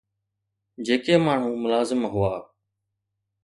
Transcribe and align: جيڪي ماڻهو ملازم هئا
جيڪي 0.85 1.15
ماڻهو 1.25 1.51
ملازم 1.63 2.01
هئا 2.13 2.33